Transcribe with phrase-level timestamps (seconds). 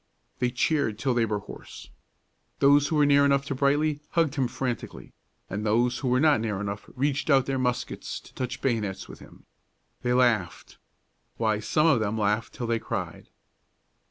[0.39, 1.91] They cheered till they were hoarse.
[2.57, 5.13] Those who were near enough to Brightly hugged him frantically,
[5.47, 9.19] and those who were not near enough reached out their muskets to touch bayonets with
[9.19, 9.45] him.
[10.01, 10.79] They laughed
[11.37, 13.29] why, some of them laughed till they cried.